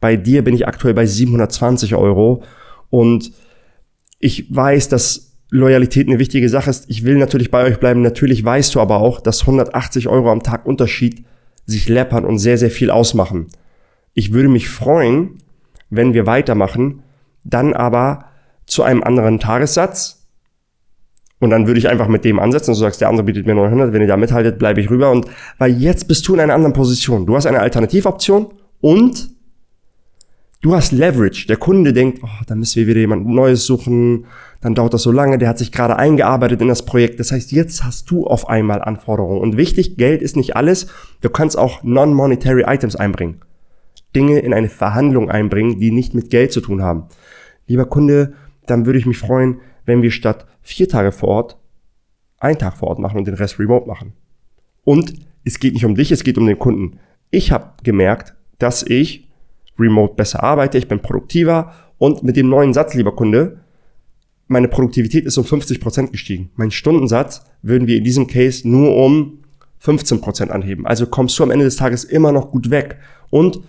Bei 0.00 0.16
dir 0.16 0.44
bin 0.44 0.54
ich 0.54 0.68
aktuell 0.68 0.94
bei 0.94 1.06
720 1.06 1.94
Euro 1.94 2.42
und 2.90 3.32
ich 4.18 4.54
weiß, 4.54 4.88
dass 4.88 5.36
Loyalität 5.50 6.08
eine 6.08 6.18
wichtige 6.18 6.48
Sache 6.48 6.70
ist. 6.70 6.84
Ich 6.88 7.04
will 7.04 7.16
natürlich 7.16 7.50
bei 7.50 7.64
euch 7.64 7.80
bleiben. 7.80 8.02
Natürlich 8.02 8.44
weißt 8.44 8.74
du 8.74 8.80
aber 8.80 9.00
auch, 9.00 9.20
dass 9.20 9.42
180 9.42 10.08
Euro 10.08 10.30
am 10.30 10.42
Tag 10.42 10.66
Unterschied 10.66 11.24
sich 11.64 11.88
läppern 11.88 12.24
und 12.24 12.38
sehr, 12.38 12.58
sehr 12.58 12.70
viel 12.70 12.90
ausmachen. 12.90 13.46
Ich 14.14 14.32
würde 14.32 14.48
mich 14.48 14.68
freuen, 14.68 15.38
wenn 15.90 16.12
wir 16.12 16.26
weitermachen, 16.26 17.02
dann 17.44 17.72
aber 17.72 18.26
zu 18.66 18.82
einem 18.82 19.02
anderen 19.02 19.38
Tagessatz. 19.38 20.26
Und 21.40 21.50
dann 21.50 21.66
würde 21.66 21.78
ich 21.78 21.88
einfach 21.88 22.08
mit 22.08 22.24
dem 22.24 22.40
ansetzen. 22.40 22.72
Du 22.72 22.78
sagst, 22.78 23.00
der 23.00 23.08
andere 23.08 23.24
bietet 23.24 23.46
mir 23.46 23.54
900. 23.54 23.92
Wenn 23.92 24.02
ihr 24.02 24.08
da 24.08 24.16
mithaltet, 24.16 24.58
bleibe 24.58 24.80
ich 24.80 24.90
rüber. 24.90 25.10
Und 25.10 25.26
weil 25.56 25.72
jetzt 25.80 26.08
bist 26.08 26.26
du 26.26 26.34
in 26.34 26.40
einer 26.40 26.54
anderen 26.54 26.72
Position. 26.72 27.26
Du 27.26 27.36
hast 27.36 27.46
eine 27.46 27.60
Alternativoption 27.60 28.48
und 28.80 29.30
du 30.60 30.74
hast 30.74 30.92
Leverage. 30.92 31.46
Der 31.46 31.56
Kunde 31.56 31.92
denkt, 31.92 32.20
oh, 32.22 32.44
dann 32.46 32.58
müssen 32.58 32.76
wir 32.76 32.86
wieder 32.86 33.00
jemand 33.00 33.26
Neues 33.26 33.66
suchen. 33.66 34.26
Dann 34.60 34.74
dauert 34.74 34.94
das 34.94 35.02
so 35.02 35.12
lange. 35.12 35.38
Der 35.38 35.48
hat 35.48 35.58
sich 35.58 35.72
gerade 35.72 35.96
eingearbeitet 35.96 36.60
in 36.60 36.68
das 36.68 36.84
Projekt. 36.84 37.20
Das 37.20 37.32
heißt, 37.32 37.52
jetzt 37.52 37.84
hast 37.84 38.10
du 38.10 38.26
auf 38.26 38.48
einmal 38.48 38.82
Anforderungen. 38.82 39.40
Und 39.40 39.56
wichtig, 39.56 39.96
Geld 39.96 40.22
ist 40.22 40.36
nicht 40.36 40.56
alles. 40.56 40.88
Du 41.20 41.30
kannst 41.30 41.56
auch 41.56 41.82
non-monetary 41.82 42.64
Items 42.66 42.96
einbringen. 42.96 43.40
Dinge 44.14 44.38
in 44.40 44.54
eine 44.54 44.68
Verhandlung 44.68 45.30
einbringen, 45.30 45.78
die 45.78 45.90
nicht 45.90 46.14
mit 46.14 46.30
Geld 46.30 46.52
zu 46.52 46.60
tun 46.60 46.82
haben. 46.82 47.04
Lieber 47.66 47.84
Kunde, 47.84 48.34
dann 48.66 48.86
würde 48.86 48.98
ich 48.98 49.06
mich 49.06 49.18
freuen, 49.18 49.60
wenn 49.84 50.02
wir 50.02 50.10
statt 50.10 50.46
vier 50.62 50.88
Tage 50.88 51.12
vor 51.12 51.28
Ort 51.28 51.56
einen 52.38 52.58
Tag 52.58 52.76
vor 52.76 52.88
Ort 52.88 52.98
machen 52.98 53.18
und 53.18 53.26
den 53.26 53.34
Rest 53.34 53.58
remote 53.58 53.86
machen. 53.86 54.12
Und 54.84 55.14
es 55.44 55.58
geht 55.58 55.74
nicht 55.74 55.84
um 55.84 55.94
dich, 55.94 56.12
es 56.12 56.24
geht 56.24 56.38
um 56.38 56.46
den 56.46 56.58
Kunden. 56.58 56.98
Ich 57.30 57.52
habe 57.52 57.72
gemerkt, 57.82 58.34
dass 58.58 58.82
ich 58.82 59.27
remote 59.78 60.14
besser 60.14 60.42
arbeite, 60.42 60.78
ich 60.78 60.88
bin 60.88 61.00
produktiver 61.00 61.72
und 61.98 62.22
mit 62.22 62.36
dem 62.36 62.48
neuen 62.48 62.72
Satz, 62.74 62.94
lieber 62.94 63.14
Kunde, 63.14 63.60
meine 64.48 64.68
Produktivität 64.68 65.26
ist 65.26 65.36
um 65.36 65.44
50 65.44 65.80
Prozent 65.80 66.10
gestiegen. 66.10 66.50
Mein 66.56 66.70
Stundensatz 66.70 67.44
würden 67.62 67.86
wir 67.86 67.98
in 67.98 68.04
diesem 68.04 68.26
Case 68.26 68.66
nur 68.66 68.96
um 68.96 69.40
15 69.80 70.20
Prozent 70.20 70.50
anheben. 70.50 70.86
Also 70.86 71.06
kommst 71.06 71.38
du 71.38 71.42
am 71.42 71.50
Ende 71.50 71.66
des 71.66 71.76
Tages 71.76 72.04
immer 72.04 72.32
noch 72.32 72.50
gut 72.50 72.70
weg. 72.70 72.98
Und 73.30 73.60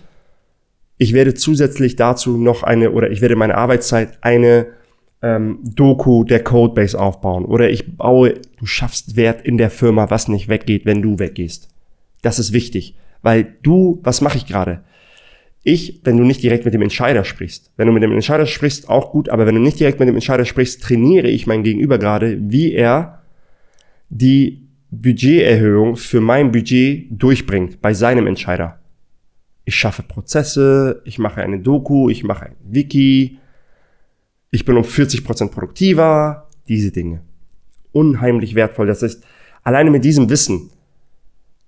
ich 0.96 1.12
werde 1.12 1.34
zusätzlich 1.34 1.96
dazu 1.96 2.36
noch 2.36 2.62
eine, 2.62 2.92
oder 2.92 3.10
ich 3.10 3.20
werde 3.20 3.36
meine 3.36 3.56
Arbeitszeit 3.56 4.18
eine 4.22 4.68
ähm, 5.22 5.58
Doku 5.62 6.24
der 6.24 6.42
Codebase 6.42 6.98
aufbauen. 6.98 7.44
Oder 7.44 7.70
ich 7.70 7.96
baue, 7.96 8.34
du 8.58 8.66
schaffst 8.66 9.16
Wert 9.16 9.44
in 9.44 9.58
der 9.58 9.70
Firma, 9.70 10.10
was 10.10 10.28
nicht 10.28 10.48
weggeht, 10.48 10.86
wenn 10.86 11.02
du 11.02 11.18
weggehst. 11.18 11.68
Das 12.22 12.38
ist 12.38 12.52
wichtig. 12.52 12.96
Weil 13.22 13.56
du, 13.62 14.00
was 14.02 14.22
mache 14.22 14.38
ich 14.38 14.46
gerade? 14.46 14.82
Ich, 15.62 16.00
wenn 16.04 16.16
du 16.16 16.24
nicht 16.24 16.42
direkt 16.42 16.64
mit 16.64 16.72
dem 16.72 16.82
Entscheider 16.82 17.24
sprichst, 17.24 17.72
wenn 17.76 17.86
du 17.86 17.92
mit 17.92 18.02
dem 18.02 18.12
Entscheider 18.12 18.46
sprichst, 18.46 18.88
auch 18.88 19.10
gut, 19.12 19.28
aber 19.28 19.46
wenn 19.46 19.54
du 19.54 19.60
nicht 19.60 19.78
direkt 19.78 20.00
mit 20.00 20.08
dem 20.08 20.14
Entscheider 20.14 20.44
sprichst, 20.44 20.82
trainiere 20.82 21.28
ich 21.28 21.46
mein 21.46 21.62
Gegenüber 21.62 21.98
gerade, 21.98 22.38
wie 22.40 22.72
er 22.72 23.22
die 24.08 24.68
Budgeterhöhung 24.90 25.96
für 25.96 26.20
mein 26.20 26.50
Budget 26.50 27.06
durchbringt 27.10 27.80
bei 27.80 27.92
seinem 27.92 28.26
Entscheider 28.26 28.80
ich 29.70 29.76
schaffe 29.76 30.02
Prozesse, 30.02 31.00
ich 31.04 31.20
mache 31.20 31.42
eine 31.42 31.60
Doku, 31.60 32.10
ich 32.10 32.24
mache 32.24 32.46
ein 32.46 32.56
Wiki, 32.64 33.38
ich 34.50 34.64
bin 34.64 34.76
um 34.76 34.82
40 34.82 35.24
Prozent 35.24 35.52
produktiver, 35.52 36.48
diese 36.66 36.90
Dinge. 36.90 37.22
Unheimlich 37.92 38.56
wertvoll. 38.56 38.88
Das 38.88 39.02
heißt, 39.02 39.24
alleine 39.62 39.92
mit 39.92 40.04
diesem 40.04 40.28
Wissen 40.28 40.70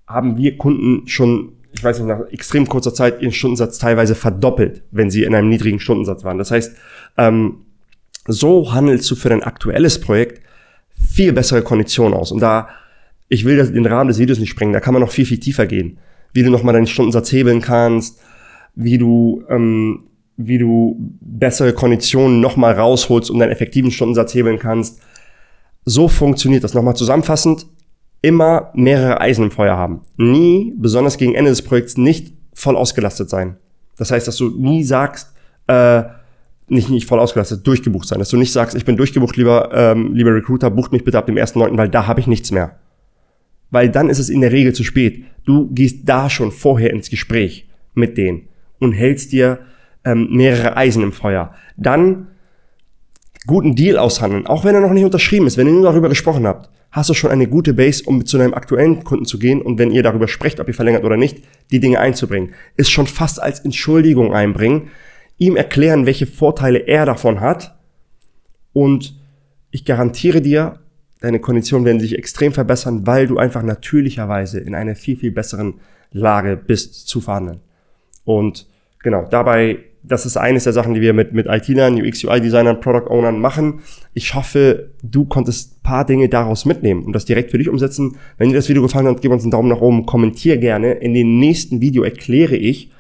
haben 0.07 0.37
wir 0.37 0.59
Kunden 0.59 1.07
schon, 1.07 1.53
ich 1.73 1.83
weiß 1.83 1.99
nicht, 1.99 2.09
nach 2.09 2.31
extrem 2.31 2.69
kurzer 2.69 2.95
Zeit 2.95 3.23
ihren 3.23 3.33
Stundensatz 3.33 3.79
teilweise 3.79 4.15
verdoppelt, 4.15 4.83
wenn 4.91 5.11
sie 5.11 5.25
in 5.25 5.35
einem 5.35 5.49
niedrigen 5.49 5.81
Stundensatz 5.81 6.25
waren. 6.25 6.39
Das 6.39 6.51
heißt, 6.51 6.77
ähm, 7.19 7.67
so 8.27 8.73
handelst 8.73 9.11
du 9.11 9.17
für 9.17 9.29
dein 9.29 9.43
aktuelles 9.43 10.01
Projekt 10.01 10.41
viel 10.95 11.33
bessere 11.33 11.63
Konditionen 11.63 12.15
aus. 12.15 12.31
Und 12.31 12.41
da, 12.41 12.69
ich 13.29 13.45
will 13.45 13.57
den 13.73 13.87
Rahmen 13.87 14.09
des 14.09 14.19
Videos 14.19 14.39
nicht 14.39 14.51
sprengen, 14.51 14.73
da 14.73 14.81
kann 14.81 14.95
man 14.95 15.03
noch 15.03 15.11
viel, 15.11 15.27
viel 15.27 15.41
tiefer 15.41 15.67
gehen 15.67 15.99
wie 16.33 16.43
du 16.43 16.51
nochmal 16.51 16.75
deinen 16.75 16.87
Stundensatz 16.87 17.31
hebeln 17.33 17.61
kannst, 17.61 18.21
wie 18.75 18.99
du, 18.99 19.45
ähm, 19.49 20.05
wie 20.37 20.59
du 20.59 20.97
bessere 21.21 21.73
Konditionen 21.73 22.41
nochmal 22.41 22.75
rausholst 22.75 23.31
und 23.31 23.39
deinen 23.39 23.53
effektiven 23.53 23.91
Stundensatz 23.91 24.35
hebeln 24.35 24.59
kannst. 24.59 25.01
So 25.85 26.09
funktioniert 26.09 26.65
das. 26.65 26.75
Nochmal 26.75 26.97
zusammenfassend, 26.97 27.67
immer 28.23 28.71
mehrere 28.75 29.21
Eisen 29.21 29.45
im 29.45 29.51
Feuer 29.51 29.77
haben. 29.77 30.01
Nie, 30.17 30.73
besonders 30.77 31.19
gegen 31.19 31.35
Ende 31.35 31.51
des 31.51 31.63
Projekts, 31.63 31.97
nicht 31.97 32.35
voll 32.55 32.77
ausgelastet 32.77 33.29
sein. 33.29 33.57
Das 33.97 34.11
heißt, 34.11 34.27
dass 34.27 34.37
du 34.37 34.49
nie 34.49 34.85
sagst, 34.85 35.35
äh, 35.67 36.05
nicht, 36.69 36.89
nicht 36.89 37.07
voll 37.07 37.19
ausgelastet, 37.19 37.67
durchgebucht 37.67 38.09
sein. 38.09 38.19
Dass 38.19 38.31
du 38.31 38.37
nicht 38.37 38.53
sagst, 38.53 38.77
ich 38.77 38.85
bin 38.85 38.97
durchgebucht, 38.97 39.37
lieber, 39.37 39.71
ähm, 39.73 40.15
lieber 40.15 40.35
Recruiter, 40.35 40.71
bucht 40.71 40.93
mich 40.93 41.05
bitte 41.05 41.19
ab 41.19 41.27
dem 41.27 41.37
1.9., 41.37 41.77
weil 41.77 41.89
da 41.89 42.07
habe 42.07 42.21
ich 42.21 42.27
nichts 42.27 42.51
mehr 42.51 42.77
weil 43.73 43.89
dann 43.89 44.09
ist 44.09 44.21
es 44.21 44.29
in 44.29 44.43
der 44.43 44.53
Regel 44.53 44.73
zu 44.73 44.85
spät. 44.85 45.25
Du 45.45 45.69
gehst 45.73 46.01
da 46.05 46.31
schon 46.31 46.53
vorher 46.53 46.93
ins 46.93 47.11
Gespräch 47.11 47.69
mit 47.95 48.17
denen 48.17 48.49
und 48.79 48.93
hältst 48.93 49.33
dir 49.33 49.61
ähm, 50.05 50.29
mehrere 50.31 50.77
Eisen 50.77 51.03
im 51.03 51.13
Feuer. 51.13 51.55
Dann 51.77 52.29
guten 53.47 53.75
Deal 53.75 53.97
aushandeln, 53.97 54.47
auch 54.47 54.65
wenn 54.65 54.75
er 54.75 54.83
noch 54.83 54.93
nicht 54.93 55.05
unterschrieben 55.05 55.47
ist, 55.47 55.57
wenn 55.57 55.67
ihr 55.67 55.73
nur 55.73 55.85
darüber 55.85 56.11
gesprochen 56.11 56.47
habt, 56.47 56.71
hast 56.93 57.11
du 57.11 57.15
schon 57.15 57.31
eine 57.31 57.49
gute 57.49 57.75
Base, 57.75 58.05
um 58.05 58.25
zu 58.25 58.39
deinem 58.39 58.55
aktuellen 58.55 59.03
Kunden 59.03 59.25
zu 59.25 59.39
gehen 59.39 59.63
und 59.63 59.79
wenn 59.79 59.91
ihr 59.91 60.03
darüber 60.03 60.29
sprecht, 60.29 60.61
ob 60.61 60.69
ihr 60.69 60.75
verlängert 60.75 61.05
oder 61.05 61.17
nicht, 61.17 61.39
die 61.71 61.81
Dinge 61.81 61.99
einzubringen. 61.99 62.55
Ist 62.77 62.91
schon 62.91 63.07
fast 63.07 63.43
als 63.43 63.61
Entschuldigung 63.61 64.33
einbringen, 64.35 64.91
ihm 65.39 65.57
erklären, 65.57 66.07
welche 66.07 66.27
Vorteile 66.27 66.81
er 66.81 67.07
davon 67.07 67.41
hat 67.41 67.77
und 68.73 69.19
ich 69.71 69.85
garantiere 69.87 70.43
dir, 70.43 70.81
deine 71.21 71.41
Konditionen 71.41 71.87
werden 71.87 72.01
sich 72.01 72.17
extrem 72.17 72.53
verbessern, 72.53 73.07
weil 73.07 73.27
du 73.27 73.39
einfach 73.39 73.63
natürlicherweise 73.63 74.61
in 74.61 74.75
einer 74.75 74.95
viel, 74.95 75.17
viel 75.17 75.31
besseren 75.31 75.81
Lage 76.11 76.57
bist 76.59 77.09
zu 77.09 77.23
verhandeln. 77.23 77.61
Und 78.25 78.67
genau, 79.03 79.27
dabei 79.31 79.79
das 80.03 80.27
ist 80.27 80.37
eines 80.37 80.65
der 80.65 80.73
Sachen, 80.73 80.95
die 80.95 81.01
wir 81.01 81.13
mit, 81.13 81.33
mit 81.33 81.47
IT-Lern, 81.47 82.01
UX, 82.01 82.25
UI-Designern, 82.25 82.81
Product 82.81 83.09
Ownern 83.09 83.41
machen. 83.41 83.81
Ich 84.15 84.35
hoffe, 84.35 84.91
du 85.03 85.25
konntest 85.25 85.77
ein 85.77 85.83
paar 85.83 86.05
Dinge 86.05 86.29
daraus 86.29 86.65
mitnehmen 86.65 87.05
und 87.05 87.13
das 87.13 87.25
direkt 87.25 87.53
für 87.53 87.59
dich 87.59 87.69
umsetzen. 87.69 88.17
Wenn 88.37 88.49
dir 88.49 88.57
das 88.57 88.69
Video 88.69 88.83
gefallen 88.83 89.07
hat, 89.07 89.21
gib 89.21 89.31
uns 89.31 89.45
einen 89.45 89.53
Daumen 89.53 89.69
nach 89.69 89.81
oben, 89.81 90.07
kommentier 90.07 90.57
gerne. 90.57 90.93
In 90.93 91.15
dem 91.15 91.39
nächsten 91.39 91.81
Video 91.81 92.03
erkläre 92.03 92.57
ich, 92.57 92.91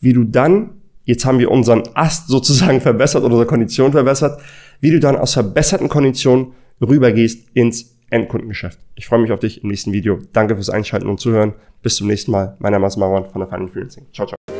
wie 0.00 0.12
du 0.12 0.24
dann, 0.24 0.70
jetzt 1.04 1.24
haben 1.24 1.38
wir 1.38 1.50
unseren 1.50 1.84
Ast 1.94 2.28
sozusagen 2.28 2.80
verbessert 2.80 3.22
oder 3.22 3.32
unsere 3.32 3.46
Kondition 3.46 3.92
verbessert, 3.92 4.40
wie 4.80 4.90
du 4.90 5.00
dann 5.00 5.16
aus 5.16 5.32
verbesserten 5.32 5.88
Konditionen 5.88 6.52
rübergehst 6.80 7.48
ins 7.54 7.96
Endkundengeschäft. 8.10 8.78
Ich 8.94 9.06
freue 9.06 9.20
mich 9.20 9.32
auf 9.32 9.40
dich 9.40 9.62
im 9.62 9.70
nächsten 9.70 9.92
Video. 9.92 10.18
Danke 10.32 10.54
fürs 10.54 10.70
Einschalten 10.70 11.08
und 11.08 11.18
Zuhören. 11.18 11.54
Bis 11.82 11.96
zum 11.96 12.06
nächsten 12.06 12.30
Mal. 12.30 12.56
Mein 12.58 12.72
Name 12.72 12.86
ist 12.86 12.96
Marwan 12.96 13.26
von 13.26 13.40
der 13.40 13.48
Final 13.48 13.68
Freelancing. 13.68 14.06
Ciao, 14.12 14.26
ciao. 14.26 14.55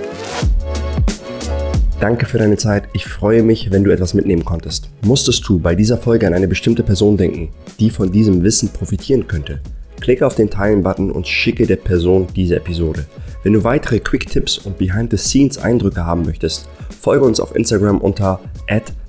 Danke 2.01 2.27
für 2.27 2.37
deine 2.37 2.59
Zeit. 2.59 2.89
Ich 2.93 3.07
freue 3.07 3.43
mich, 3.43 3.71
wenn 3.71 3.83
du 3.83 3.91
etwas 3.91 4.13
mitnehmen 4.13 4.45
konntest. 4.45 4.91
Musstest 5.03 5.49
du 5.49 5.59
bei 5.59 5.75
dieser 5.75 5.97
Folge 5.97 6.27
an 6.27 6.35
eine 6.35 6.47
bestimmte 6.47 6.83
Person 6.83 7.17
denken, 7.17 7.49
die 7.81 7.89
von 7.89 8.13
diesem 8.13 8.43
Wissen 8.43 8.69
profitieren 8.69 9.27
könnte? 9.27 9.61
Klicke 10.01 10.27
auf 10.27 10.35
den 10.35 10.51
Teilen-Button 10.51 11.11
und 11.11 11.27
schicke 11.27 11.67
der 11.67 11.77
Person 11.77 12.27
diese 12.37 12.57
Episode. 12.57 13.07
Wenn 13.43 13.55
du 13.55 13.65
weitere 13.65 13.99
Quick-Tipps 13.99 14.59
und 14.59 14.77
Behind-the-Scenes-Eindrücke 14.77 16.05
haben 16.05 16.27
möchtest, 16.27 16.69
folge 17.01 17.25
uns 17.25 17.41
auf 17.41 17.57
Instagram 17.57 18.01
unter 18.03 18.41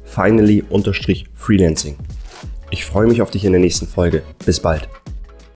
finally-freelancing. 0.06 1.98
Ich 2.72 2.86
freue 2.86 3.08
mich 3.08 3.22
auf 3.22 3.32
dich 3.32 3.44
in 3.44 3.52
der 3.52 3.62
nächsten 3.62 3.88
Folge. 3.88 4.24
Bis 4.46 4.62
bald. 4.62 4.88